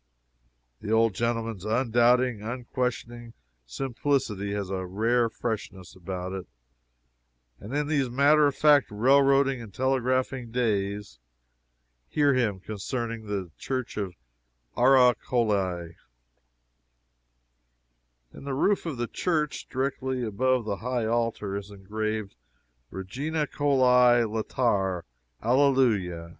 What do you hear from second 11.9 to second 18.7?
Hear him, concerning the church of Ara Coeli: "In the